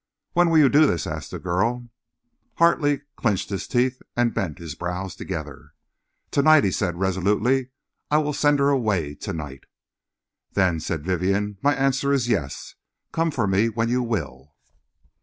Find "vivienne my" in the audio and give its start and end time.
11.05-11.75